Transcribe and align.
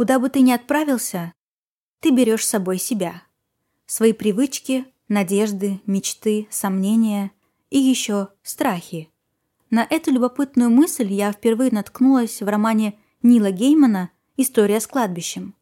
Куда 0.00 0.18
бы 0.18 0.30
ты 0.30 0.40
ни 0.40 0.50
отправился, 0.50 1.34
ты 2.00 2.10
берешь 2.10 2.46
с 2.46 2.48
собой 2.48 2.78
себя. 2.78 3.22
Свои 3.84 4.14
привычки, 4.14 4.86
надежды, 5.08 5.82
мечты, 5.84 6.48
сомнения 6.48 7.32
и 7.68 7.78
еще 7.78 8.28
страхи. 8.42 9.10
На 9.68 9.86
эту 9.90 10.10
любопытную 10.10 10.70
мысль 10.70 11.12
я 11.12 11.30
впервые 11.32 11.70
наткнулась 11.70 12.40
в 12.40 12.48
романе 12.48 12.98
Нила 13.22 13.50
Геймана 13.50 14.10
«История 14.38 14.80
с 14.80 14.86
кладбищем». 14.86 15.54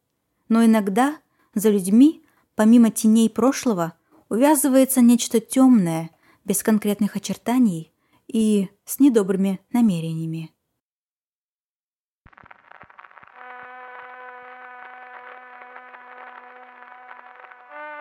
Но 0.47 0.63
иногда 0.63 1.17
за 1.53 1.69
людьми, 1.69 2.23
помимо 2.55 2.91
теней 2.91 3.29
прошлого, 3.29 3.95
увязывается 4.29 5.01
нечто 5.01 5.41
темное, 5.41 6.11
без 6.45 6.63
конкретных 6.63 7.17
очертаний 7.17 7.91
и 8.29 8.69
с 8.85 9.01
недобрыми 9.01 9.59
намерениями. 9.73 10.53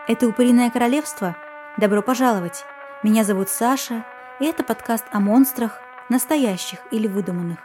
Это 0.09 0.27
«Упыриное 0.27 0.71
королевство». 0.71 1.37
Добро 1.77 2.01
пожаловать! 2.01 2.65
Меня 3.03 3.25
зовут 3.25 3.51
Саша, 3.51 4.07
и 4.41 4.47
это 4.47 4.65
подкаст 4.65 5.05
о 5.13 5.21
монстрах, 5.21 5.79
настоящих 6.09 6.79
или 6.91 7.07
выдуманных, 7.07 7.59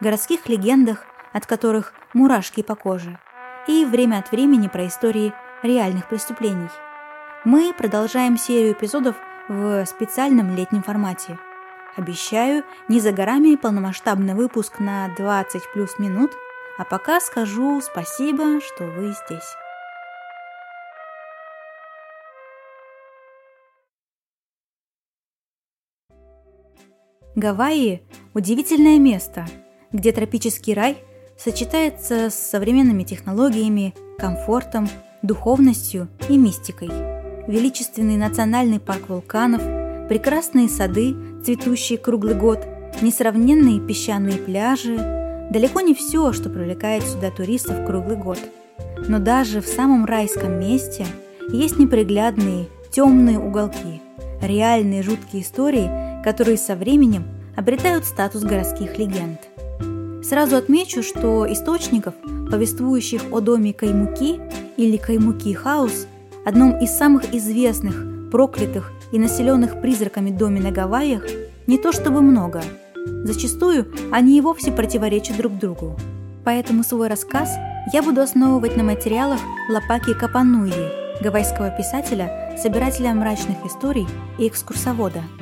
городских 0.00 0.48
легендах, 0.48 1.04
от 1.34 1.44
которых 1.44 1.92
мурашки 2.14 2.62
по 2.62 2.74
коже, 2.74 3.18
и 3.66 3.84
время 3.84 4.16
от 4.16 4.30
времени 4.30 4.68
про 4.68 4.86
истории 4.86 5.34
реальных 5.62 6.08
преступлений. 6.08 6.70
Мы 7.44 7.74
продолжаем 7.74 8.38
серию 8.38 8.72
эпизодов 8.72 9.16
в 9.48 9.84
специальном 9.84 10.56
летнем 10.56 10.82
формате. 10.82 11.38
Обещаю, 11.96 12.64
не 12.88 13.00
за 13.00 13.12
горами 13.12 13.56
полномасштабный 13.56 14.32
выпуск 14.32 14.78
на 14.78 15.14
20 15.18 15.70
плюс 15.74 15.98
минут, 15.98 16.32
а 16.78 16.84
пока 16.84 17.20
скажу 17.20 17.78
спасибо, 17.82 18.62
что 18.62 18.84
вы 18.84 19.14
здесь. 19.26 19.54
Гавайи– 27.40 28.02
удивительное 28.34 28.98
место, 28.98 29.46
где 29.92 30.12
тропический 30.12 30.74
рай 30.74 30.98
сочетается 31.38 32.28
с 32.28 32.34
современными 32.34 33.02
технологиями, 33.02 33.94
комфортом, 34.18 34.90
духовностью 35.22 36.08
и 36.28 36.36
мистикой. 36.36 36.90
Величественный 37.48 38.18
национальный 38.18 38.78
парк 38.78 39.08
вулканов, 39.08 39.62
прекрасные 40.10 40.68
сады, 40.68 41.16
цветущие 41.42 41.96
круглый 41.96 42.34
год, 42.34 42.66
несравненные 43.00 43.80
песчаные 43.80 44.36
пляжи– 44.36 44.98
далеко 45.50 45.80
не 45.80 45.94
все, 45.94 46.34
что 46.34 46.50
привлекает 46.50 47.04
сюда 47.04 47.30
туристов 47.30 47.86
круглый 47.86 48.18
год. 48.18 48.38
Но 49.08 49.18
даже 49.18 49.62
в 49.62 49.66
самом 49.66 50.04
райском 50.04 50.60
месте 50.60 51.06
есть 51.50 51.78
неприглядные, 51.78 52.68
темные 52.90 53.38
уголки, 53.38 54.02
реальные 54.42 55.02
жуткие 55.02 55.42
истории– 55.42 55.90
которые 56.22 56.56
со 56.56 56.76
временем 56.76 57.24
обретают 57.56 58.04
статус 58.04 58.42
городских 58.42 58.98
легенд. 58.98 59.40
Сразу 60.24 60.56
отмечу, 60.56 61.02
что 61.02 61.50
источников, 61.50 62.14
повествующих 62.50 63.22
о 63.32 63.40
доме 63.40 63.72
Каймуки 63.72 64.40
или 64.76 64.96
Каймуки 64.96 65.52
Хаус, 65.52 66.06
одном 66.44 66.78
из 66.78 66.90
самых 66.90 67.34
известных, 67.34 68.30
проклятых 68.30 68.92
и 69.12 69.18
населенных 69.18 69.80
призраками 69.80 70.30
доме 70.30 70.60
на 70.60 70.70
Гавайях, 70.70 71.24
не 71.66 71.78
то 71.78 71.92
чтобы 71.92 72.20
много. 72.20 72.62
Зачастую 73.24 73.92
они 74.12 74.38
и 74.38 74.40
вовсе 74.40 74.72
противоречат 74.72 75.36
друг 75.36 75.58
другу. 75.58 75.96
Поэтому 76.44 76.84
свой 76.84 77.08
рассказ 77.08 77.50
я 77.92 78.02
буду 78.02 78.20
основывать 78.20 78.76
на 78.76 78.82
материалах 78.82 79.40
Лапаки 79.70 80.14
Капануи, 80.14 80.72
гавайского 81.22 81.70
писателя, 81.70 82.49
собирателя 82.62 83.14
мрачных 83.14 83.64
историй 83.64 84.06
и 84.38 84.46
экскурсовода– 84.46 85.22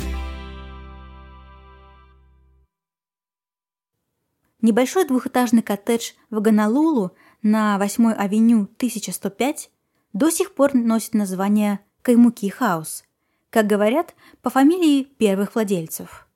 Небольшой 4.61 5.07
двухэтажный 5.07 5.63
коттедж 5.63 6.13
в 6.31 6.41
Ганалулу 6.41 7.13
на 7.43 7.79
8-й 7.81 8.13
авеню 8.13 8.63
1105 8.77 9.71
до 10.13 10.31
сих 10.31 10.53
пор 10.53 10.75
носит 10.75 11.15
название 11.15 11.79
Каймуки 12.03 12.49
Хаус, 12.49 13.05
как 13.51 13.69
говорят, 13.69 14.17
по 14.43 14.51
фамилии 14.51 15.05
первых 15.05 15.55
владельцев. 15.55 16.27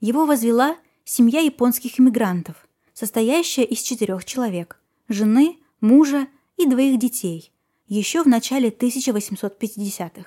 Его 0.00 0.24
возвела 0.24 0.76
семья 1.04 1.40
японских 1.40 2.00
иммигрантов, 2.00 2.66
состоящая 2.94 3.64
из 3.64 3.80
четырех 3.80 4.24
человек– 4.24 4.80
жены, 5.08 5.58
мужа 5.82 6.28
и 6.56 6.66
двоих 6.66 6.98
детей, 6.98 7.52
еще 7.86 8.22
в 8.22 8.26
начале 8.26 8.70
1850-х. 8.70 10.26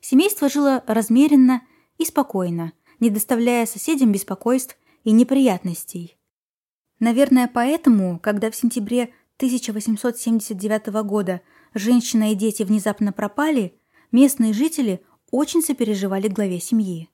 Семейство 0.00 0.48
жило 0.48 0.84
размеренно 0.86 1.62
и 1.98 2.04
спокойно, 2.04 2.72
не 3.00 3.10
доставляя 3.10 3.66
соседям 3.66 4.12
беспокойств 4.12 4.76
и 5.04 5.10
неприятностей. 5.10 6.16
Наверное, 7.00 7.50
поэтому, 7.52 8.18
когда 8.18 8.50
в 8.50 8.56
сентябре 8.56 9.14
1879 9.36 10.86
года 11.04 11.40
женщина 11.74 12.32
и 12.32 12.34
дети 12.34 12.62
внезапно 12.62 13.12
пропали, 13.12 13.78
местные 14.10 14.52
жители 14.52 15.00
очень 15.30 15.62
сопереживали 15.62 16.28
главе 16.28 16.60
семьи. 16.60 17.08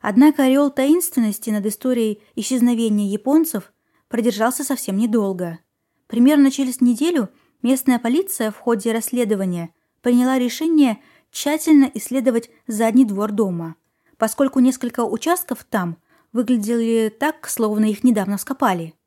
Однако 0.00 0.44
ореол 0.44 0.70
таинственности 0.70 1.50
над 1.50 1.66
историей 1.66 2.22
исчезновения 2.34 3.10
японцев 3.10 3.72
продержался 4.08 4.64
совсем 4.64 4.96
недолго. 4.96 5.60
Примерно 6.06 6.50
через 6.50 6.80
неделю 6.80 7.28
местная 7.62 7.98
полиция 7.98 8.50
в 8.50 8.56
ходе 8.56 8.92
расследования 8.92 9.70
приняла 10.02 10.38
решение 10.38 10.98
тщательно 11.30 11.90
исследовать 11.94 12.50
задний 12.66 13.04
двор 13.04 13.32
дома, 13.32 13.76
поскольку 14.18 14.60
несколько 14.60 15.04
участков 15.04 15.64
там 15.64 15.98
выглядели 16.32 17.08
так, 17.08 17.48
словно 17.48 17.86
их 17.86 18.04
недавно 18.04 18.38
скопали– 18.38 18.94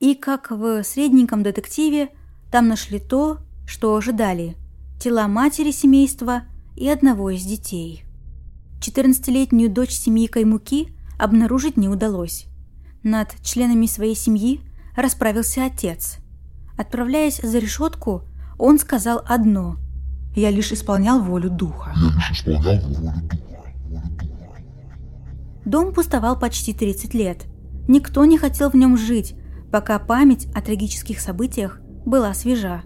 и, 0.00 0.14
как 0.14 0.50
в 0.50 0.82
средненьком 0.82 1.42
детективе, 1.42 2.10
там 2.52 2.68
нашли 2.68 2.98
то, 2.98 3.38
что 3.66 3.96
ожидали– 3.96 4.56
тела 5.00 5.26
матери 5.26 5.70
семейства 5.70 6.42
и 6.76 6.88
одного 6.88 7.30
из 7.30 7.44
детей. 7.44 8.04
14-летнюю 8.80 9.70
дочь 9.70 9.92
семьи 9.92 10.26
Каймуки 10.26 10.88
обнаружить 11.18 11.76
не 11.76 11.88
удалось. 11.88 12.46
Над 13.02 13.34
членами 13.42 13.86
своей 13.86 14.14
семьи 14.14 14.60
расправился 14.94 15.64
отец. 15.64 16.18
Отправляясь 16.76 17.40
за 17.42 17.58
решетку, 17.58 18.22
он 18.58 18.78
сказал 18.78 19.22
одно– 19.26 19.76
«Я 20.36 20.50
лишь 20.50 20.70
исполнял 20.70 21.22
волю 21.22 21.48
духа». 21.48 21.94
«Я 21.96 22.10
лишь 22.18 22.30
исполнял 22.38 22.78
волю 22.80 23.00
духа». 23.00 23.22
Дом 25.64 25.94
пустовал 25.94 26.38
почти 26.38 26.74
30 26.74 27.14
лет. 27.14 27.46
Никто 27.88 28.24
не 28.26 28.36
хотел 28.36 28.70
в 28.70 28.74
нем 28.74 28.98
жить, 28.98 29.34
пока 29.72 29.98
память 29.98 30.46
о 30.54 30.60
трагических 30.60 31.20
событиях 31.20 31.80
была 32.04 32.34
свежа. 32.34 32.82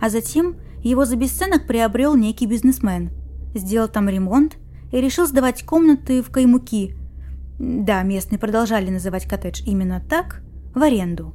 А 0.00 0.08
затем 0.08 0.56
его 0.82 1.04
за 1.04 1.16
бесценок 1.16 1.66
приобрел 1.66 2.16
некий 2.16 2.46
бизнесмен, 2.46 3.10
сделал 3.54 3.88
там 3.88 4.08
ремонт 4.08 4.56
и 4.90 5.00
решил 5.00 5.26
сдавать 5.26 5.64
комнаты 5.64 6.22
в 6.22 6.30
Каймуки. 6.30 6.96
Да, 7.58 8.02
местные 8.02 8.38
продолжали 8.38 8.90
называть 8.90 9.26
коттедж 9.26 9.62
именно 9.66 10.00
так, 10.00 10.42
в 10.74 10.82
аренду. 10.82 11.34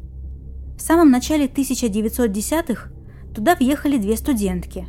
В 0.83 0.85
самом 0.85 1.11
начале 1.11 1.45
1910-х 1.45 2.89
туда 3.33 3.55
въехали 3.55 3.97
две 3.97 4.17
студентки. 4.17 4.85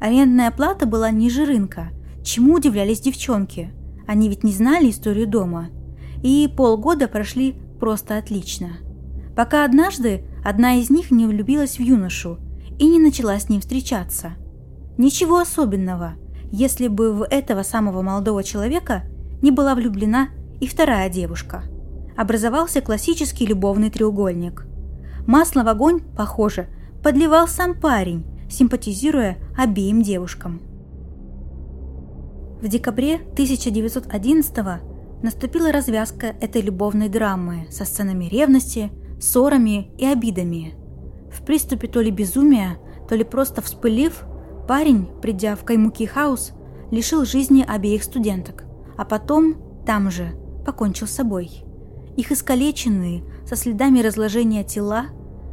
Арендная 0.00 0.52
плата 0.52 0.86
была 0.86 1.10
ниже 1.10 1.44
рынка, 1.44 1.88
чему 2.22 2.54
удивлялись 2.54 3.00
девчонки. 3.00 3.72
Они 4.06 4.28
ведь 4.28 4.44
не 4.44 4.52
знали 4.52 4.88
историю 4.88 5.26
дома. 5.26 5.70
И 6.22 6.48
полгода 6.56 7.08
прошли 7.08 7.56
просто 7.80 8.18
отлично– 8.18 8.78
пока 9.36 9.64
однажды 9.64 10.24
одна 10.44 10.76
из 10.76 10.90
них 10.90 11.10
не 11.10 11.26
влюбилась 11.26 11.78
в 11.78 11.80
юношу 11.80 12.38
и 12.78 12.86
не 12.86 12.98
начала 12.98 13.38
с 13.38 13.48
ним 13.48 13.60
встречаться. 13.60 14.32
Ничего 14.96 15.38
особенного, 15.38 16.14
если 16.50 16.88
бы 16.88 17.12
в 17.12 17.24
этого 17.24 17.64
самого 17.64 18.00
молодого 18.00 18.42
человека 18.42 19.02
не 19.42 19.50
была 19.50 19.74
влюблена 19.74 20.28
и 20.60 20.66
вторая 20.66 21.10
девушка. 21.10 21.64
Образовался 22.16 22.80
классический 22.80 23.44
любовный 23.44 23.90
треугольник. 23.90 24.65
Масло 25.26 25.64
в 25.64 25.68
огонь, 25.68 26.00
похоже, 26.16 26.68
подливал 27.02 27.48
сам 27.48 27.74
парень, 27.74 28.24
симпатизируя 28.48 29.38
обеим 29.56 30.02
девушкам. 30.02 30.60
В 32.62 32.68
декабре 32.68 33.16
1911 33.16 34.54
наступила 35.22 35.72
развязка 35.72 36.28
этой 36.40 36.62
любовной 36.62 37.08
драмы 37.08 37.66
со 37.70 37.84
сценами 37.84 38.26
ревности, 38.26 38.92
ссорами 39.20 39.90
и 39.98 40.06
обидами. 40.06 40.74
В 41.30 41.44
приступе 41.44 41.88
то 41.88 42.00
ли 42.00 42.10
безумия, 42.10 42.78
то 43.08 43.16
ли 43.16 43.24
просто 43.24 43.62
вспылив, 43.62 44.24
парень, 44.68 45.08
придя 45.20 45.56
в 45.56 45.64
Каймуки 45.64 46.06
Хаус, 46.06 46.52
лишил 46.90 47.24
жизни 47.24 47.64
обеих 47.66 48.04
студенток, 48.04 48.64
а 48.96 49.04
потом, 49.04 49.56
там 49.84 50.10
же, 50.10 50.34
покончил 50.64 51.06
с 51.08 51.12
собой. 51.12 51.64
Их 52.16 52.32
искалеченные, 52.32 53.24
со 53.46 53.56
следами 53.56 54.00
разложения 54.00 54.64
тела, 54.64 55.06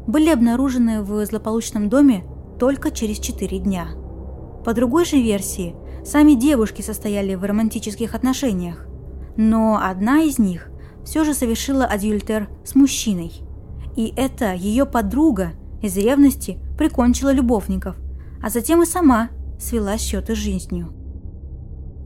были 0.07 0.29
обнаружены 0.29 1.01
в 1.01 1.25
злополучном 1.25 1.89
доме 1.89 2.23
только 2.59 2.91
через 2.91 3.19
4 3.19 3.59
дня. 3.59 3.87
По 4.65 4.73
другой 4.73 5.05
же 5.05 5.17
версии, 5.21 5.75
сами 6.05 6.33
девушки 6.33 6.81
состояли 6.81 7.35
в 7.35 7.43
романтических 7.43 8.15
отношениях, 8.15 8.87
но 9.37 9.79
одна 9.81 10.21
из 10.21 10.39
них 10.39 10.69
все 11.03 11.23
же 11.23 11.33
совершила 11.33 11.85
адюльтер 11.85 12.49
с 12.63 12.75
мужчиной. 12.75 13.31
И 13.95 14.13
это 14.15 14.53
ее 14.53 14.85
подруга 14.85 15.51
из 15.81 15.97
ревности 15.97 16.59
прикончила 16.77 17.31
любовников, 17.31 17.95
а 18.41 18.49
затем 18.49 18.81
и 18.81 18.85
сама 18.85 19.29
свела 19.59 19.97
счеты 19.97 20.35
с 20.35 20.39
жизнью. 20.39 20.93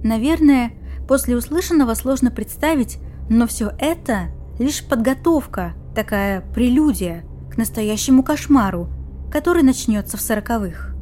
Наверное, 0.03 0.73
после 1.07 1.35
услышанного 1.35 1.93
сложно 1.93 2.31
представить, 2.31 2.99
но 3.29 3.47
все 3.47 3.71
это 3.79 4.29
лишь 4.59 4.83
подготовка, 4.85 5.73
такая 5.95 6.41
прелюдия 6.53 7.23
настоящему 7.57 8.23
кошмару, 8.23 8.89
который 9.31 9.63
начнется 9.63 10.17
в 10.17 10.21
сороковых. 10.21 10.95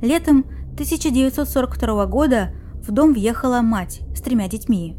Летом 0.00 0.44
1942 0.74 2.06
года 2.06 2.54
в 2.82 2.90
дом 2.90 3.12
въехала 3.12 3.60
мать 3.60 4.00
с 4.16 4.20
тремя 4.20 4.48
детьми. 4.48 4.96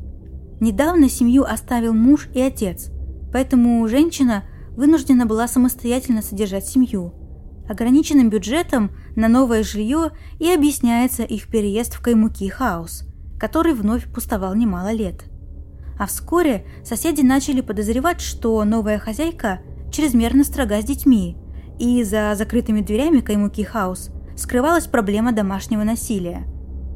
Недавно 0.60 1.10
семью 1.10 1.44
оставил 1.44 1.94
муж 1.94 2.30
и 2.34 2.42
отец, 2.42 2.90
поэтому 3.32 3.86
женщина 3.88 4.44
вынуждена 4.78 5.26
была 5.26 5.48
самостоятельно 5.48 6.22
содержать 6.22 6.66
семью. 6.66 7.14
Ограниченным 7.68 8.30
бюджетом 8.30 8.92
на 9.16 9.28
новое 9.28 9.64
жилье 9.64 10.12
и 10.40 10.50
объясняется 10.52 11.24
их 11.24 11.48
переезд 11.48 11.96
в 11.96 12.02
Каймуки 12.02 12.48
хаус, 12.48 13.04
который 13.40 13.74
вновь 13.74 14.12
пустовал 14.12 14.56
немало 14.56 14.92
лет. 14.92 15.26
А 15.98 16.08
вскоре 16.08 16.66
соседи 16.84 17.22
начали 17.22 17.62
подозревать, 17.62 18.22
что 18.22 18.64
новая 18.64 19.00
хозяйка 19.00 19.60
чрезмерно 19.92 20.44
строга 20.44 20.82
с 20.82 20.86
детьми, 20.86 21.38
и 21.80 22.04
за 22.04 22.34
закрытыми 22.36 22.82
дверями 22.82 23.20
Каймуки 23.20 23.64
хаус 23.64 24.10
скрывалась 24.36 24.88
проблема 24.88 25.32
домашнего 25.32 25.84
насилия. 25.84 26.48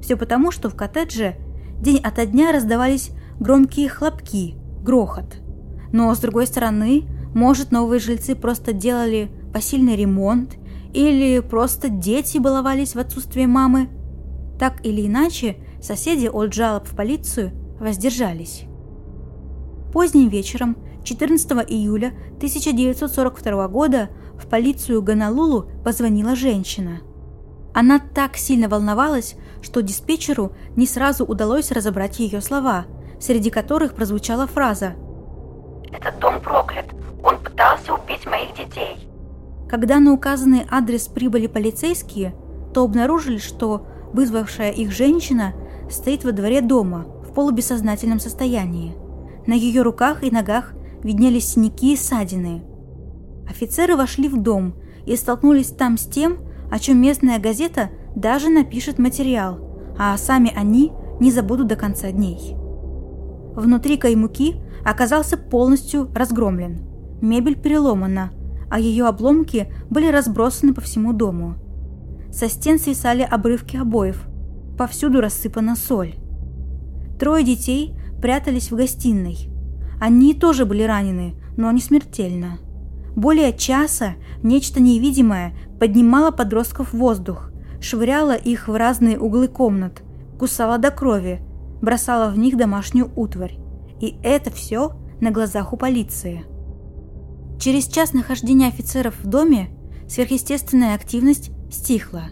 Все 0.01 0.15
потому, 0.15 0.51
что 0.51 0.69
в 0.69 0.75
коттедже 0.75 1.35
день 1.79 1.99
ото 2.03 2.25
дня 2.25 2.51
раздавались 2.51 3.11
громкие 3.39 3.89
хлопки, 3.89 4.55
грохот. 4.81 5.37
Но, 5.91 6.13
с 6.13 6.19
другой 6.19 6.47
стороны, 6.47 7.03
может, 7.33 7.71
новые 7.71 7.99
жильцы 7.99 8.35
просто 8.35 8.73
делали 8.73 9.31
посильный 9.53 9.95
ремонт 9.95 10.55
или 10.93 11.39
просто 11.39 11.89
дети 11.89 12.37
баловались 12.37 12.95
в 12.95 12.99
отсутствие 12.99 13.47
мамы. 13.47 13.89
Так 14.59 14.85
или 14.85 15.05
иначе, 15.05 15.57
соседи 15.81 16.27
от 16.27 16.53
жалоб 16.53 16.87
в 16.87 16.95
полицию 16.95 17.51
воздержались. 17.79 18.63
Поздним 19.91 20.29
вечером 20.29 20.77
14 21.03 21.51
июля 21.69 22.13
1942 22.37 23.67
года 23.69 24.09
в 24.37 24.47
полицию 24.47 25.01
Ганалулу 25.01 25.69
позвонила 25.83 26.35
женщина. 26.35 26.99
Она 27.73 27.99
так 27.99 28.37
сильно 28.37 28.67
волновалась, 28.67 29.35
что 29.61 29.81
диспетчеру 29.81 30.51
не 30.75 30.85
сразу 30.85 31.23
удалось 31.25 31.71
разобрать 31.71 32.19
ее 32.19 32.41
слова, 32.41 32.85
среди 33.19 33.49
которых 33.49 33.93
прозвучала 33.93 34.47
фраза 34.47 34.93
«Этот 35.91 36.19
дом 36.19 36.41
проклят, 36.41 36.85
он 37.23 37.37
пытался 37.37 37.93
убить 37.93 38.25
моих 38.25 38.53
детей». 38.55 39.07
Когда 39.69 39.99
на 39.99 40.13
указанный 40.13 40.65
адрес 40.69 41.07
прибыли 41.07 41.47
полицейские, 41.47 42.35
то 42.73 42.83
обнаружили, 42.83 43.37
что 43.37 43.85
вызвавшая 44.13 44.71
их 44.71 44.91
женщина 44.91 45.53
стоит 45.89 46.23
во 46.23 46.31
дворе 46.31 46.61
дома 46.61 47.05
в 47.27 47.33
полубессознательном 47.33 48.19
состоянии. 48.19 49.06
На 49.47 49.53
ее 49.53 49.81
руках 49.81 50.23
и 50.23 50.29
ногах 50.29 50.73
виднелись 51.03 51.47
синяки 51.47 51.93
и 51.93 51.97
ссадины. 51.97 52.63
Офицеры 53.49 53.95
вошли 53.95 54.27
в 54.27 54.37
дом 54.37 54.75
и 55.05 55.15
столкнулись 55.15 55.69
там 55.69 55.97
с 55.97 56.05
тем, 56.05 56.39
о 56.69 56.79
чем 56.79 57.01
местная 57.01 57.39
газета 57.39 57.89
даже 58.13 58.49
напишет 58.49 58.99
материал, 58.99 59.95
а 59.97 60.17
сами 60.17 60.51
они 60.53 60.91
не 61.21 61.31
забудут 61.31 61.67
до 61.67 61.77
конца 61.77 62.11
дней. 62.11 62.55
Внутри 63.55 63.97
каймуки 63.97 64.57
оказался 64.83 65.37
полностью 65.37 66.11
разгромлен. 66.13 66.81
Мебель 67.21 67.59
переломана, 67.59 68.31
а 68.69 68.79
ее 68.79 69.07
обломки 69.07 69.73
были 69.89 70.11
разбросаны 70.11 70.73
по 70.73 70.81
всему 70.81 71.13
дому. 71.13 71.55
Со 72.31 72.49
стен 72.49 72.77
свисали 72.79 73.21
обрывки 73.21 73.77
обоев, 73.77 74.27
повсюду 74.77 75.21
рассыпана 75.21 75.75
соль. 75.75 76.15
Трое 77.17 77.43
детей 77.43 77.97
прятались 78.21 78.71
в 78.71 78.75
гостиной. 78.75 79.49
Они 79.99 80.33
тоже 80.33 80.65
были 80.65 80.83
ранены, 80.83 81.35
но 81.55 81.71
не 81.71 81.81
смертельно. 81.81 82.59
Более 83.15 83.51
часа 83.51 84.15
нечто 84.43 84.79
невидимое 84.79 85.53
поднимало 85.79 86.31
подростков 86.31 86.93
в 86.93 86.97
воздух, 86.97 87.51
швыряла 87.81 88.35
их 88.35 88.67
в 88.67 88.75
разные 88.75 89.19
углы 89.19 89.47
комнат, 89.47 90.03
кусала 90.37 90.77
до 90.77 90.91
крови, 90.91 91.41
бросала 91.81 92.29
в 92.29 92.37
них 92.37 92.57
домашнюю 92.57 93.11
утварь. 93.15 93.57
И 93.99 94.17
это 94.21 94.51
все 94.51 94.91
на 95.19 95.31
глазах 95.31 95.73
у 95.73 95.77
полиции. 95.77 96.45
Через 97.59 97.87
час 97.87 98.13
нахождения 98.13 98.67
офицеров 98.67 99.15
в 99.19 99.27
доме 99.27 99.69
сверхъестественная 100.07 100.93
активность 100.93 101.49
стихла. 101.71 102.25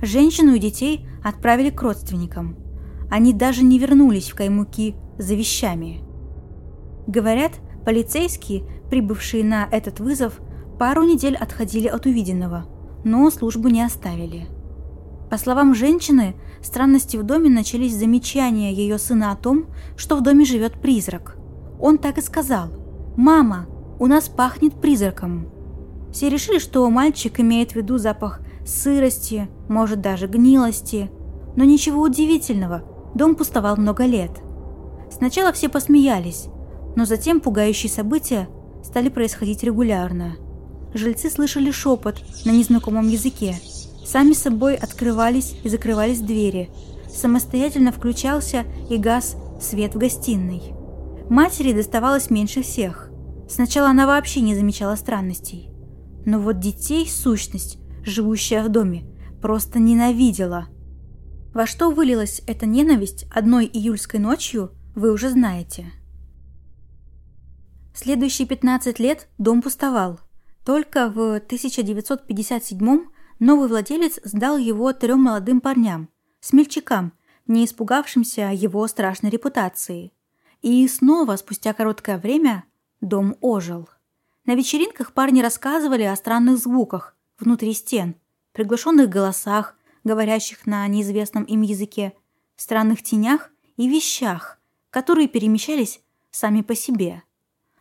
Женщину 0.00 0.54
и 0.54 0.60
детей 0.60 1.06
отправили 1.24 1.70
к 1.70 1.82
родственникам. 1.82 2.56
Они 3.10 3.32
даже 3.32 3.64
не 3.64 3.78
вернулись 3.78 4.30
в 4.30 4.36
Каймуки 4.36 4.94
за 5.18 5.34
вещами. 5.34 6.00
Говорят, 7.06 7.52
полицейские, 7.84 8.64
прибывшие 8.90 9.44
на 9.44 9.68
этот 9.70 10.00
вызов, 10.00 10.40
пару 10.78 11.04
недель 11.04 11.36
отходили 11.36 11.88
от 11.88 12.06
увиденного, 12.06 12.66
но 13.04 13.30
службу 13.30 13.68
не 13.68 13.82
оставили. 13.82 14.46
По 15.30 15.36
словам 15.36 15.74
женщины, 15.74 16.36
странности 16.62 17.16
в 17.16 17.22
доме 17.22 17.50
начались 17.50 17.96
замечания 17.96 18.72
ее 18.72 18.98
сына 18.98 19.32
о 19.32 19.36
том, 19.36 19.66
что 19.96 20.16
в 20.16 20.22
доме 20.22 20.44
живет 20.44 20.80
призрак. 20.80 21.36
Он 21.80 21.98
так 21.98 22.18
и 22.18 22.22
сказал 22.22 22.68
«Мама, 23.16 23.66
у 23.98 24.06
нас 24.06 24.28
пахнет 24.28 24.80
призраком». 24.80 25.48
Все 26.12 26.30
решили, 26.30 26.58
что 26.58 26.88
мальчик 26.88 27.40
имеет 27.40 27.72
в 27.72 27.76
виду 27.76 27.98
запах 27.98 28.40
сырости, 28.64 29.48
может 29.68 30.00
даже 30.00 30.26
гнилости. 30.26 31.10
Но 31.56 31.64
ничего 31.64 32.02
удивительного, 32.02 32.82
дом 33.14 33.34
пустовал 33.34 33.76
много 33.76 34.04
лет. 34.04 34.30
Сначала 35.10 35.52
все 35.52 35.68
посмеялись, 35.68 36.46
но 36.96 37.04
затем 37.04 37.40
пугающие 37.40 37.90
события 37.90 38.48
стали 38.84 39.08
происходить 39.08 39.62
регулярно. 39.62 40.36
Жильцы 40.94 41.30
слышали 41.30 41.70
шепот 41.70 42.16
на 42.44 42.50
незнакомом 42.50 43.08
языке– 43.08 43.56
Сами 44.08 44.32
собой 44.32 44.74
открывались 44.74 45.54
и 45.64 45.68
закрывались 45.68 46.20
двери. 46.20 46.70
Самостоятельно 47.14 47.92
включался 47.92 48.64
и 48.88 48.96
газ 48.96 49.36
свет 49.60 49.94
в 49.94 49.98
гостиной. 49.98 50.62
Матери 51.28 51.74
доставалось 51.74 52.30
меньше 52.30 52.62
всех. 52.62 53.10
Сначала 53.50 53.90
она 53.90 54.06
вообще 54.06 54.40
не 54.40 54.54
замечала 54.54 54.94
странностей. 54.94 55.68
Но 56.24 56.40
вот 56.40 56.58
детей 56.58 57.06
сущность, 57.06 57.76
живущая 58.02 58.62
в 58.62 58.70
доме, 58.70 59.04
просто 59.42 59.78
ненавидела. 59.78 60.68
Во 61.52 61.66
что 61.66 61.90
вылилась 61.90 62.40
эта 62.46 62.64
ненависть 62.64 63.26
одной 63.30 63.66
июльской 63.66 64.20
ночью, 64.20 64.70
вы 64.98 65.12
уже 65.12 65.30
знаете. 65.30 65.92
Следующие 67.94 68.46
15 68.48 68.98
лет 68.98 69.28
дом 69.38 69.62
пустовал. 69.62 70.18
Только 70.64 71.08
в 71.08 71.36
1957 71.36 73.06
новый 73.38 73.68
владелец 73.68 74.20
сдал 74.24 74.58
его 74.58 74.92
трем 74.92 75.22
молодым 75.22 75.60
парням, 75.60 76.08
смельчакам, 76.40 77.12
не 77.46 77.64
испугавшимся 77.64 78.50
его 78.52 78.86
страшной 78.88 79.30
репутации. 79.30 80.12
И 80.62 80.86
снова, 80.88 81.36
спустя 81.36 81.72
короткое 81.72 82.18
время, 82.18 82.64
дом 83.00 83.36
ожил. 83.40 83.88
На 84.44 84.54
вечеринках 84.54 85.12
парни 85.12 85.40
рассказывали 85.40 86.02
о 86.02 86.16
странных 86.16 86.58
звуках 86.58 87.16
внутри 87.38 87.72
стен, 87.72 88.16
приглушенных 88.52 89.08
голосах, 89.08 89.76
говорящих 90.02 90.66
на 90.66 90.86
неизвестном 90.88 91.44
им 91.44 91.62
языке, 91.62 92.14
странных 92.56 93.02
тенях 93.02 93.50
и 93.76 93.88
вещах, 93.88 94.57
которые 94.90 95.28
перемещались 95.28 96.00
сами 96.30 96.62
по 96.62 96.74
себе. 96.74 97.22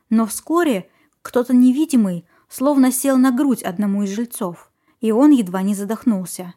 Но 0.09 0.25
вскоре 0.25 0.89
кто-то 1.21 1.53
невидимый 1.53 2.25
словно 2.49 2.91
сел 2.91 3.17
на 3.17 3.31
грудь 3.31 3.63
одному 3.63 4.03
из 4.03 4.09
жильцов 4.09 4.71
и 5.01 5.11
он 5.11 5.31
едва 5.31 5.61
не 5.61 5.75
задохнулся. 5.75 6.53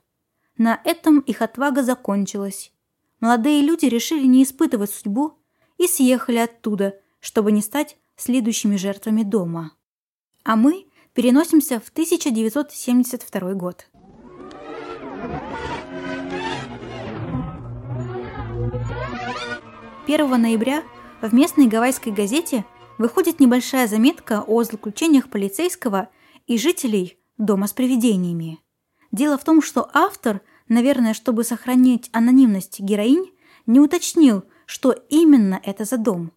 На 0.56 0.80
этом 0.84 1.20
их 1.20 1.42
отвага 1.42 1.82
закончилась. 1.82 2.72
Молодые 3.20 3.62
люди 3.62 3.86
решили 3.86 4.26
не 4.26 4.42
испытывать 4.42 4.90
судьбу 4.90 5.38
и 5.78 5.86
съехали 5.86 6.38
оттуда, 6.38 6.98
чтобы 7.20 7.52
не 7.52 7.62
стать 7.62 7.96
следующими 8.16 8.76
жертвами 8.76 9.22
дома. 9.22 9.72
А 10.44 10.56
мы 10.56 10.86
переносимся 11.14 11.80
в 11.80 11.88
1972 11.88 13.54
год. 13.54 13.86
Первого 20.06 20.38
ноября 20.38 20.82
в 21.20 21.34
местной 21.34 21.66
гавайской 21.66 22.10
газете 22.10 22.64
выходит 22.96 23.38
небольшая 23.38 23.86
заметка 23.86 24.42
о 24.46 24.62
злоключениях 24.64 25.28
полицейского 25.28 26.08
и 26.46 26.56
жителей 26.58 27.18
дома 27.36 27.66
с 27.66 27.72
привидениями. 27.72 28.60
Дело 29.12 29.36
в 29.36 29.44
том, 29.44 29.60
что 29.60 29.90
автор, 29.92 30.40
наверное, 30.68 31.12
чтобы 31.12 31.44
сохранить 31.44 32.08
анонимность 32.12 32.80
героинь, 32.80 33.30
не 33.66 33.78
уточнил, 33.78 34.44
что 34.64 34.92
именно 34.92 35.60
это 35.62 35.84
за 35.84 35.98
дом. 35.98 36.32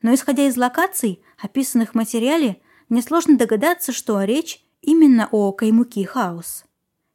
Но 0.00 0.14
исходя 0.14 0.46
из 0.46 0.56
локаций, 0.56 1.22
описанных 1.42 1.92
в 1.92 1.94
материале, 1.94 2.62
несложно 2.88 3.36
догадаться, 3.36 3.92
что 3.92 4.22
речь 4.22 4.64
именно 4.80 5.28
о 5.32 5.52
Каймуки 5.52 6.04
Хаус. 6.04 6.64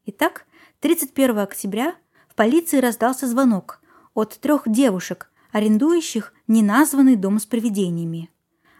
Итак, 0.06 0.46
31 0.82 1.40
октября 1.40 1.96
в 2.28 2.36
полиции 2.36 2.80
раздался 2.80 3.26
звонок 3.26 3.80
от 4.14 4.38
трех 4.40 4.64
девушек, 4.68 5.30
арендующих 5.54 6.34
неназванный 6.48 7.16
дом 7.16 7.40
с 7.40 7.46
привидениями. 7.46 8.30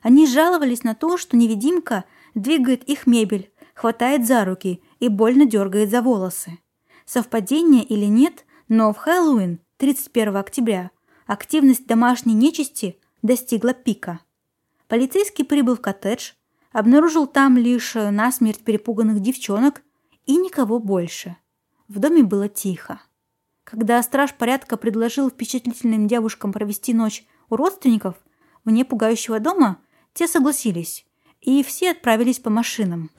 Они 0.02 0.28
жаловались 0.28 0.84
на 0.84 0.96
то, 0.96 1.18
что 1.18 1.38
невидимка 1.38 2.04
двигает 2.36 2.84
их 2.84 3.08
мебель, 3.08 3.54
хватает 3.74 4.28
за 4.28 4.44
руки 4.44 4.82
и 5.00 5.08
больно 5.08 5.46
дергает 5.46 5.90
за 5.92 6.02
волосы. 6.02 6.60
Совпадение 7.06 7.84
или 7.84 8.06
нет, 8.06 8.46
но 8.68 8.92
в 8.92 8.98
Хэллоуин, 8.98 9.60
31 9.78 10.36
октября, 10.36 10.92
активность 11.26 11.86
домашней 11.86 12.34
нечисти 12.34 13.00
достигла 13.22 13.74
пика. 13.74 14.20
Полицейский 14.88 15.46
прибыл 15.46 15.76
в 15.76 15.82
коттедж, 15.82 16.32
обнаружил 16.72 17.28
там 17.28 17.58
лишь 17.58 17.94
насмерть 17.94 18.64
перепуганных 18.64 19.22
девчонок 19.22 19.84
и 20.26 20.36
никого 20.38 20.80
больше. 20.80 21.38
В 21.88 22.00
доме 22.00 22.24
было 22.24 22.50
тихо. 22.50 23.00
Когда 23.64 24.02
страж 24.04 24.34
порядка 24.34 24.78
предложил 24.78 25.30
впечатлительным 25.30 26.08
девушкам 26.08 26.52
провести 26.52 26.94
ночь 26.94 27.26
у 27.50 27.56
родственников 27.56 28.16
вне 28.66 28.86
пугающего 28.86 29.40
дома, 29.40 29.78
те 30.14 30.28
согласились, 30.28 31.06
и 31.42 31.64
все 31.64 31.92
отправились 31.92 32.40
по 32.40 32.50
машинам. 32.50 33.10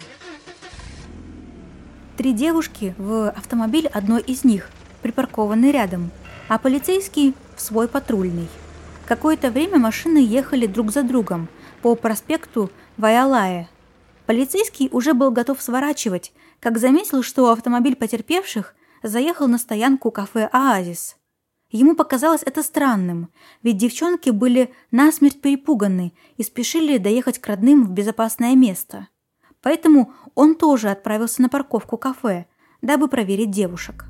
Три 2.17 2.33
девушки 2.33 2.95
в 2.99 3.31
автомобиль 3.31 3.89
одной 3.89 4.23
из 4.23 4.45
них, 4.45 4.71
припаркованный 5.03 5.73
рядом, 5.73 6.11
а 6.49 6.59
полицейский 6.59 7.35
в 7.57 7.61
свой 7.61 7.89
патрульный. 7.89 8.49
Какое-то 9.07 9.51
время 9.51 9.79
машины 9.79 10.19
ехали 10.19 10.67
друг 10.67 10.93
за 10.93 11.03
другом 11.03 11.49
по 11.83 11.95
проспекту 11.95 12.71
Вайалая. 12.97 13.69
Полицейский 14.27 14.89
уже 14.93 15.13
был 15.13 15.31
готов 15.31 15.61
сворачивать, 15.61 16.33
как 16.61 16.79
заметил, 16.79 17.23
что 17.23 17.51
автомобиль 17.51 17.97
потерпевших 17.97 18.75
заехал 19.05 19.47
на 19.47 19.59
стоянку 19.59 20.11
кафе 20.11 20.49
«Оазис». 20.51 21.17
Ему 21.71 21.95
показалось 21.95 22.43
это 22.43 22.63
странным, 22.63 23.29
ведь 23.63 23.77
девчонки 23.77 24.31
были 24.31 24.73
насмерть 24.91 25.41
перепуганы 25.41 26.15
и 26.37 26.43
спешили 26.43 26.99
доехать 26.99 27.39
к 27.39 27.47
родным 27.47 27.85
в 27.85 27.91
безопасное 27.91 28.55
место. 28.55 29.09
Поэтому 29.61 30.13
он 30.35 30.55
тоже 30.55 30.91
отправился 30.91 31.43
на 31.43 31.49
парковку 31.49 31.97
кафе, 31.97 32.47
дабы 32.81 33.09
проверить 33.09 33.51
девушек. 33.51 34.07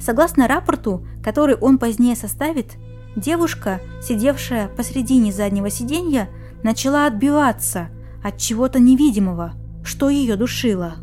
Согласно 0.00 0.46
рапорту, 0.46 1.06
который 1.22 1.56
он 1.56 1.78
позднее 1.78 2.14
составит, 2.14 2.74
девушка, 3.16 3.80
сидевшая 4.02 4.68
посредине 4.68 5.32
заднего 5.32 5.70
сиденья, 5.70 6.28
начала 6.62 7.06
отбиваться 7.06 7.88
от 8.22 8.36
чего-то 8.36 8.78
невидимого, 8.80 9.54
что 9.84 10.08
ее 10.08 10.36
душило. 10.36 10.96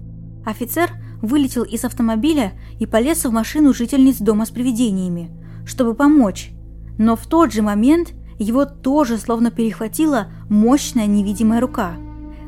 Офицер 0.46 0.92
вылетел 1.22 1.64
из 1.64 1.86
автомобиля 1.86 2.54
и 2.80 2.86
полез 2.86 3.24
в 3.24 3.32
машину 3.32 3.74
жительниц 3.74 4.18
дома 4.18 4.46
с 4.46 4.50
привидениями, 4.50 5.32
чтобы 5.66 5.94
помочь. 5.94 6.52
Но 6.98 7.16
в 7.16 7.26
тот 7.28 7.54
же 7.54 7.62
момент 7.62 8.14
его 8.40 8.66
тоже 8.66 9.18
словно 9.18 9.52
перехватила 9.52 10.28
мощная 10.50 11.06
невидимая 11.06 11.62
рука. 11.62 11.94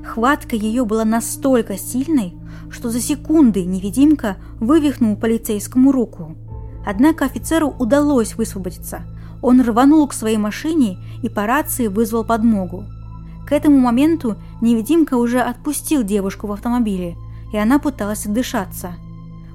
Хватка 0.03 0.55
ее 0.55 0.85
была 0.85 1.05
настолько 1.05 1.77
сильной, 1.77 2.33
что 2.69 2.89
за 2.89 2.99
секунды 2.99 3.63
невидимка 3.63 4.37
вывихнул 4.59 5.15
полицейскому 5.15 5.91
руку. 5.91 6.35
Однако 6.85 7.25
офицеру 7.25 7.69
удалось 7.79 8.35
высвободиться. 8.35 9.03
Он 9.41 9.61
рванул 9.61 10.07
к 10.07 10.13
своей 10.13 10.37
машине 10.37 10.97
и 11.21 11.29
по 11.29 11.45
рации 11.45 11.87
вызвал 11.87 12.25
подмогу. 12.25 12.85
К 13.45 13.51
этому 13.51 13.77
моменту 13.77 14.37
невидимка 14.63 15.15
уже 15.15 15.39
отпустил 15.39 16.01
девушку 16.03 16.47
в 16.47 16.51
автомобиле, 16.51 17.15
и 17.53 17.57
она 17.57 17.77
пыталась 17.77 18.25
отдышаться. 18.25 18.95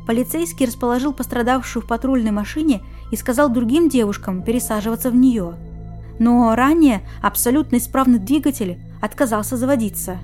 Полицейский 0.07 0.67
расположил 0.67 1.13
пострадавшую 1.13 1.83
в 1.83 1.89
патрульной 1.89 2.31
машине 2.31 2.83
и 3.11 3.17
сказал 3.17 3.49
другим 3.49 3.89
девушкам 3.89 4.43
пересаживаться 4.43 5.11
в 5.11 5.17
нее. 5.17 5.55
Но 6.21 6.55
ранее 6.55 7.03
абсолютно 7.21 7.77
исправный 7.77 8.19
двигатель 8.19 8.79
отказался 9.03 9.57
заводиться. 9.57 10.19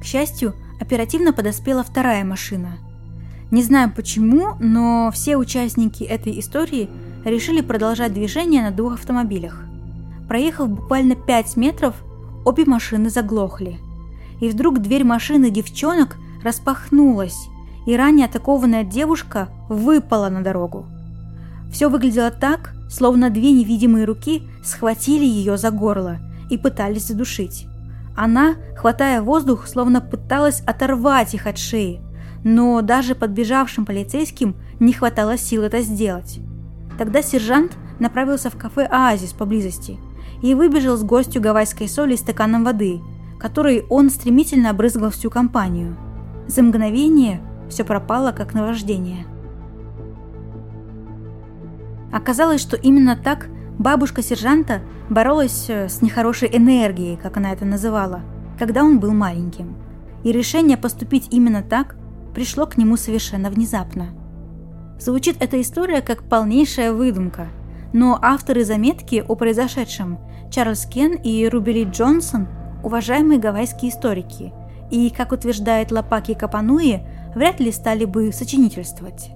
К 0.00 0.04
счастью, 0.04 0.54
оперативно 0.80 1.32
подоспела 1.32 1.82
вторая 1.82 2.24
машина– 2.24 2.78
не 3.50 3.62
знаем 3.62 3.92
почему, 3.92 4.56
но 4.58 5.10
все 5.12 5.36
участники 5.36 6.02
этой 6.02 6.38
истории 6.40 6.90
решили 7.24 7.60
продолжать 7.60 8.12
движение 8.12 8.62
на 8.62 8.72
двух 8.72 8.94
автомобилях. 8.94 9.62
Проехав 10.28 10.68
буквально 10.68 11.14
5 11.14 11.56
метров, 11.56 11.94
обе 12.44 12.64
машины 12.64 13.08
заглохли. 13.08 13.78
И 14.40 14.48
вдруг 14.48 14.80
дверь 14.80 15.04
машины 15.04 15.50
девчонок 15.50 16.16
распахнулась, 16.42 17.48
и 17.86 17.96
ранее 17.96 18.26
атакованная 18.26 18.84
девушка 18.84 19.48
выпала 19.68 20.28
на 20.28 20.42
дорогу. 20.42 20.86
Все 21.72 21.88
выглядело 21.88 22.30
так, 22.30 22.74
словно 22.88 23.30
две 23.30 23.52
невидимые 23.52 24.04
руки 24.04 24.42
схватили 24.62 25.24
ее 25.24 25.56
за 25.56 25.70
горло 25.70 26.18
и 26.50 26.58
пытались 26.58 27.08
задушить. 27.08 27.66
Она, 28.16 28.54
хватая 28.76 29.20
воздух, 29.20 29.66
словно 29.66 30.00
пыталась 30.00 30.60
оторвать 30.60 31.34
их 31.34 31.46
от 31.46 31.58
шеи, 31.58 32.00
но 32.44 32.80
даже 32.80 33.14
подбежавшим 33.14 33.84
полицейским 33.84 34.56
не 34.80 34.92
хватало 34.92 35.36
сил 35.36 35.62
это 35.62 35.82
сделать. 35.82 36.38
Тогда 36.98 37.22
сержант 37.22 37.76
направился 37.98 38.50
в 38.50 38.56
кафе 38.56 38.86
«Оазис» 38.86 39.32
поблизости 39.32 39.98
и 40.42 40.54
выбежал 40.54 40.96
с 40.96 41.02
горстью 41.02 41.42
гавайской 41.42 41.88
соли 41.88 42.14
и 42.14 42.16
стаканом 42.16 42.64
воды, 42.64 43.00
которой 43.38 43.84
он 43.88 44.10
стремительно 44.10 44.70
обрызгал 44.70 45.10
всю 45.10 45.30
компанию. 45.30 45.96
За 46.46 46.62
мгновение 46.62 47.40
все 47.68 47.84
пропало, 47.84 48.32
как 48.32 48.54
наваждение. 48.54 49.26
Оказалось, 52.12 52.60
что 52.60 52.76
именно 52.76 53.16
так 53.16 53.48
бабушка 53.78 54.22
сержанта 54.22 54.80
боролась 55.10 55.66
э, 55.68 55.88
с 55.88 56.00
нехорошей 56.02 56.48
энергией, 56.52 57.16
как 57.16 57.36
она 57.36 57.52
это 57.52 57.64
называла, 57.64 58.22
когда 58.58 58.84
он 58.84 59.00
был 59.00 59.12
маленьким. 59.12 59.76
И 60.24 60.32
решение 60.32 60.76
поступить 60.76 61.28
именно 61.30 61.62
так 61.62 61.96
пришло 62.34 62.66
к 62.66 62.76
нему 62.76 62.96
совершенно 62.96 63.50
внезапно. 63.50 64.08
Звучит 64.98 65.36
эта 65.40 65.60
история 65.60 66.00
как 66.00 66.22
полнейшая 66.22 66.92
выдумка, 66.92 67.48
но 67.92 68.18
авторы 68.22 68.64
заметки 68.64 69.24
о 69.26 69.34
произошедшем 69.34 70.18
Чарльз 70.50 70.86
Кен 70.86 71.14
и 71.14 71.46
Рубели 71.48 71.84
Джонсон– 71.84 72.48
уважаемые 72.86 73.40
гавайские 73.40 73.90
историки, 73.90 74.52
и, 74.92 75.10
как 75.10 75.32
утверждает 75.32 75.90
Лапаки 75.90 76.34
Капануи, 76.34 77.00
вряд 77.34 77.58
ли 77.58 77.72
стали 77.72 78.04
бы 78.04 78.32
сочинительствовать. 78.32 79.30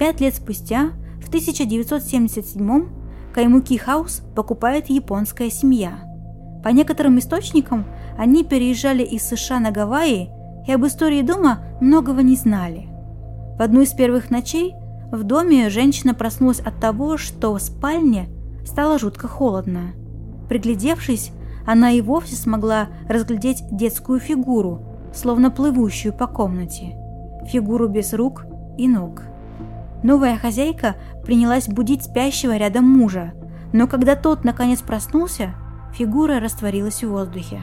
Пять 0.00 0.20
лет 0.20 0.34
спустя, 0.34 0.90
в 1.22 1.28
1977 1.28 2.88
Каймуки 3.32 3.76
Хаус 3.76 4.22
покупает 4.34 4.90
японская 4.90 5.48
семья. 5.48 6.00
По 6.64 6.70
некоторым 6.70 7.20
источникам, 7.20 7.86
они 8.18 8.42
переезжали 8.42 9.04
из 9.04 9.22
США 9.22 9.60
на 9.60 9.70
Гавайи 9.70 10.30
и 10.66 10.72
об 10.72 10.84
истории 10.86 11.22
дома 11.22 11.60
многого 11.80 12.22
не 12.22 12.34
знали. 12.34 12.88
В 13.56 13.62
одну 13.62 13.82
из 13.82 13.92
первых 13.92 14.30
ночей 14.30 14.74
в 15.12 15.22
доме 15.22 15.70
женщина 15.70 16.14
проснулась 16.14 16.58
от 16.58 16.80
того, 16.80 17.16
что 17.16 17.54
в 17.54 17.62
спальне 17.62 18.26
стало 18.64 18.98
жутко 18.98 19.28
холодно. 19.28 19.92
Приглядевшись, 20.48 21.32
она 21.66 21.90
и 21.90 22.00
вовсе 22.00 22.34
смогла 22.36 22.88
разглядеть 23.08 23.64
детскую 23.70 24.20
фигуру, 24.20 24.82
словно 25.12 25.50
плывущую 25.50 26.12
по 26.12 26.26
комнате. 26.26 26.96
Фигуру 27.46 27.88
без 27.88 28.12
рук 28.14 28.46
и 28.76 28.88
ног. 28.88 29.22
Новая 30.02 30.36
хозяйка 30.36 30.96
принялась 31.24 31.68
будить 31.68 32.04
спящего 32.04 32.56
рядом 32.56 32.84
мужа, 32.88 33.32
но 33.72 33.86
когда 33.86 34.16
тот 34.16 34.44
наконец 34.44 34.80
проснулся, 34.80 35.54
фигура 35.92 36.40
растворилась 36.40 37.02
в 37.02 37.10
воздухе. 37.10 37.62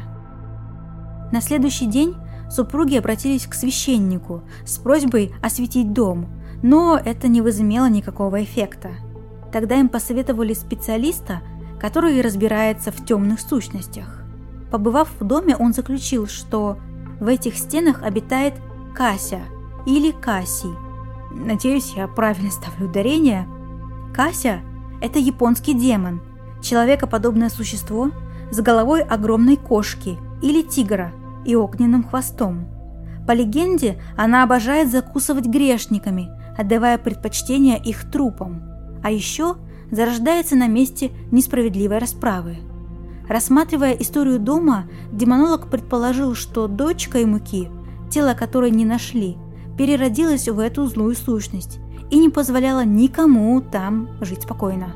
На 1.31 1.41
следующий 1.41 1.87
день 1.87 2.15
супруги 2.49 2.97
обратились 2.97 3.47
к 3.47 3.53
священнику 3.53 4.43
с 4.65 4.77
просьбой 4.77 5.33
осветить 5.41 5.93
дом, 5.93 6.27
но 6.61 6.99
это 7.03 7.27
не 7.27 7.41
возымело 7.41 7.89
никакого 7.89 8.43
эффекта. 8.43 8.89
Тогда 9.51 9.75
им 9.75 9.89
посоветовали 9.89 10.53
специалиста, 10.53 11.41
который 11.79 12.22
разбирается 12.22 12.91
в 12.91 13.05
темных 13.05 13.39
сущностях. 13.39 14.22
Побывав 14.72 15.10
в 15.20 15.24
доме, 15.24 15.55
он 15.55 15.74
заключил, 15.74 16.27
что 16.27 16.77
в 17.20 17.27
этих 17.27 17.55
стенах 17.55 18.03
обитает 18.03 18.55
Кася 18.94 19.41
или 19.86 20.12
Каси. 20.12 20.70
Надеюсь, 21.32 21.94
я 21.96 22.08
правильно 22.08 22.51
ставлю 22.51 22.88
ударение. 22.88 23.48
Кася 24.13 24.62
это 25.01 25.20
японский 25.20 25.74
демон, 25.74 26.22
человекоподобное 26.62 27.50
существо 27.50 28.12
с 28.51 28.60
головой 28.60 29.01
огромной 29.01 29.58
кошки 29.58 30.17
или 30.41 30.62
тигра 30.62 31.13
и 31.46 31.55
огненным 31.55 32.03
хвостом. 32.03 32.67
По 33.27 33.32
легенде, 33.32 34.01
она 34.15 34.44
обожает 34.44 34.91
закусывать 34.91 35.46
грешниками, 35.46 36.29
отдавая 36.58 36.98
предпочтение 36.98 37.77
их 37.77 38.10
трупам, 38.10 38.63
а 39.03 39.12
еще 39.12 39.58
зарождается 39.91 40.55
на 40.55 40.67
месте 40.67 41.11
несправедливой 41.31 41.99
расправы. 41.99 42.57
Рассматривая 43.27 43.93
историю 43.93 44.39
дома, 44.39 44.85
демонолог 45.11 45.67
предположил, 45.67 46.35
что 46.35 46.67
дочь 46.67 47.07
Каймуки, 47.07 47.69
тело 48.09 48.33
которой 48.33 48.71
не 48.71 48.85
нашли, 48.85 49.37
переродилась 49.77 50.47
в 50.47 50.59
эту 50.59 50.85
злую 50.87 51.15
сущность 51.15 51.79
и 52.11 52.19
не 52.19 52.29
позволяла 52.29 52.85
никому 52.85 53.59
там 53.61 54.09
жить 54.21 54.43
спокойно. 54.43 54.93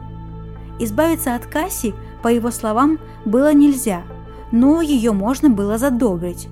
Избавиться 0.79 1.35
от 1.35 1.45
Касси, 1.45 1.93
по 2.21 2.27
его 2.27 2.51
словам, 2.51 2.99
было 3.25 3.53
нельзя, 3.53 4.03
но 4.51 4.81
ее 4.81 5.11
можно 5.11 5.49
было 5.49 5.77
задобрить. 5.77 6.47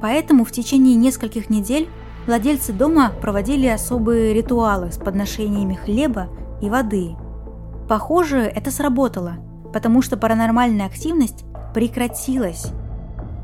Поэтому 0.00 0.44
в 0.44 0.52
течение 0.52 0.94
нескольких 0.96 1.50
недель 1.50 1.88
владельцы 2.26 2.72
дома 2.72 3.12
проводили 3.20 3.66
особые 3.66 4.34
ритуалы 4.34 4.90
с 4.92 4.96
подношениями 4.96 5.74
хлеба 5.74 6.28
и 6.60 6.70
воды. 6.70 7.16
Похоже, 7.88 8.40
это 8.40 8.70
сработало, 8.70 9.34
потому 9.72 10.02
что 10.02 10.16
паранормальная 10.16 10.86
активность 10.86 11.44
прекратилась, 11.74 12.72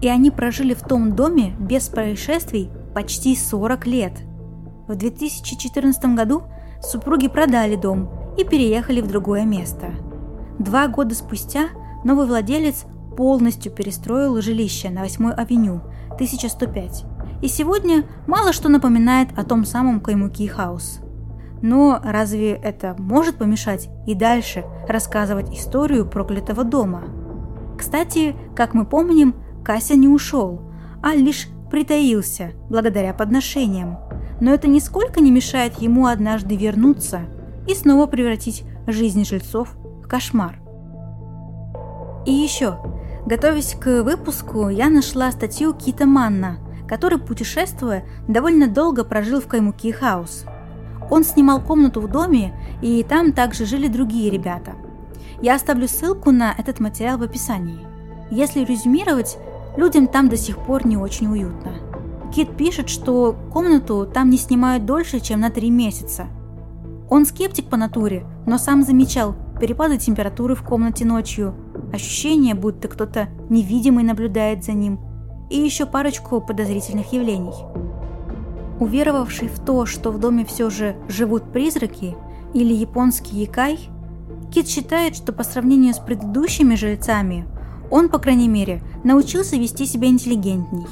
и 0.01 0.09
они 0.09 0.31
прожили 0.31 0.75
в 0.75 0.83
том 0.83 1.15
доме 1.15 1.55
без 1.59 1.89
происшествий 1.89 2.71
почти 2.95 3.37
40 3.37 3.87
лет. 3.87 4.13
В 4.87 4.95
2014 4.95 6.15
году 6.15 6.43
супруги 6.81 7.29
продали 7.29 7.77
дом 7.77 8.11
и 8.39 8.45
переехали 8.45 9.01
в 9.01 9.09
другое 9.09 9.45
место. 9.45 9.91
Два 10.59 10.89
года 10.89 11.15
спустя 11.15 11.69
новый 12.05 12.27
владелец 12.27 12.85
полностью 13.17 13.73
перестроил 13.73 14.41
жилище 14.41 14.91
на 14.91 15.03
8 15.03 15.31
авеню 15.33 15.81
1105 16.13 17.05
и 17.43 17.49
сегодня 17.49 18.05
мало 18.27 18.53
что 18.53 18.69
напоминает 18.69 19.29
о 19.37 19.45
том 19.45 19.65
самом 19.65 20.01
Каймуки 20.01 20.47
Хаус. 20.47 21.01
Но 21.63 22.01
разве 22.03 22.53
это 22.53 22.95
может 22.99 23.37
помешать 23.37 23.89
и 24.07 24.15
дальше 24.15 24.65
рассказывать 24.89 25.53
историю 25.53 26.09
проклятого 26.09 26.65
дома? 26.65 27.05
Кстати, 27.77 28.37
как 28.55 28.75
мы 28.75 28.85
помним, 28.85 29.35
Кася 29.65 29.97
не 29.97 30.09
ушел, 30.09 30.63
а 31.03 31.15
лишь 31.15 31.49
притаился 31.71 32.53
благодаря 32.69 33.13
подношениям. 33.13 33.99
Но 34.41 34.55
это 34.55 34.69
нисколько 34.69 35.21
не 35.21 35.31
мешает 35.31 35.81
ему 35.81 36.07
однажды 36.07 36.57
вернуться 36.57 37.23
и 37.67 37.75
снова 37.75 38.07
превратить 38.07 38.65
жизнь 38.87 39.25
жильцов 39.25 39.75
в 40.03 40.09
кошмар. 40.09 40.61
И 42.25 42.33
еще, 42.33 42.79
готовясь 43.27 43.75
к 43.75 44.03
выпуску, 44.03 44.69
я 44.69 44.89
нашла 44.89 45.31
статью 45.33 45.75
Кита 45.75 46.07
Манна, 46.07 46.59
который, 46.89 47.19
путешествуя, 47.19 48.05
довольно 48.27 48.69
долго 48.69 49.05
прожил 49.05 49.41
в 49.41 49.47
Каймуки 49.47 49.91
Хаус. 49.93 50.45
Он 51.11 51.25
снимал 51.25 51.61
комнату 51.61 52.01
в 52.01 52.09
доме, 52.09 52.53
и 52.83 53.03
там 53.03 53.33
также 53.33 53.65
жили 53.65 53.89
другие 53.89 54.31
ребята. 54.31 54.73
Я 55.41 55.55
оставлю 55.55 55.89
ссылку 55.89 56.31
на 56.31 56.55
этот 56.57 56.81
материал 56.81 57.19
в 57.19 57.23
описании. 57.23 57.87
Если 58.31 58.65
резюмировать, 58.65 59.39
людям 59.77 60.07
там 60.07 60.29
до 60.29 60.37
сих 60.37 60.59
пор 60.59 60.87
не 60.87 60.97
очень 60.97 61.29
уютно. 61.29 61.73
Кит 62.35 62.57
пишет, 62.57 62.89
что 62.89 63.37
комнату 63.53 64.07
там 64.13 64.31
не 64.31 64.37
снимают 64.37 64.85
дольше, 64.85 65.21
чем 65.21 65.41
на 65.41 65.51
три 65.51 65.71
месяца. 65.71 66.27
Он 67.09 67.25
скептик 67.25 67.71
по 67.71 67.77
натуре, 67.77 68.27
но 68.47 68.59
сам 68.59 68.83
замечал 68.83 69.35
перепады 69.59 69.97
температуры 69.97 70.55
в 70.55 70.63
комнате 70.63 71.05
ночью, 71.05 71.55
ощущение, 71.93 72.55
будто 72.55 72.89
кто-то 72.89 73.29
невидимый 73.49 74.05
наблюдает 74.05 74.65
за 74.65 74.73
ним, 74.73 75.01
и 75.51 75.59
еще 75.59 75.87
парочку 75.87 76.41
подозрительных 76.41 77.13
явлений. 77.13 77.55
Уверовавший 78.81 79.49
в 79.49 79.59
то, 79.59 79.87
что 79.87 80.11
в 80.11 80.21
доме 80.21 80.45
все 80.45 80.71
же 80.71 80.97
живут 81.09 81.53
призраки 81.53 82.17
или 82.55 82.73
японский 82.73 83.41
якай, 83.41 83.79
Кит 84.53 84.69
считает, 84.69 85.17
что 85.17 85.33
по 85.33 85.43
сравнению 85.43 85.95
с 85.95 85.99
предыдущими 85.99 86.75
жильцами, 86.75 87.47
он, 87.91 88.09
по 88.09 88.19
крайней 88.19 88.49
мере, 88.49 88.83
научился 89.05 89.57
вести 89.57 89.87
себя 89.87 90.09
интеллигентней. 90.09 90.87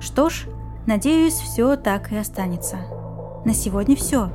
Что 0.00 0.28
ж, 0.28 0.46
надеюсь, 0.86 1.34
все 1.34 1.76
так 1.76 2.12
и 2.12 2.16
останется. 2.16 2.78
На 3.44 3.54
сегодня 3.54 3.96
все. 3.96 4.30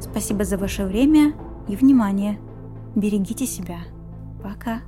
Спасибо 0.00 0.44
за 0.44 0.58
ваше 0.58 0.84
время 0.84 1.34
и 1.68 1.76
внимание. 1.76 2.38
Берегите 2.94 3.46
себя. 3.46 3.78
Пока. 4.42 4.80